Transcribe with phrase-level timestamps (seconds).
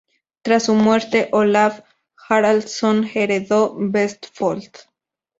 [0.41, 1.81] Tras su muerte Olaf
[2.27, 4.71] Haraldsson heredó Vestfold.